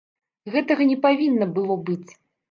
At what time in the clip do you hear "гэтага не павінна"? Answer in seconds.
0.53-1.47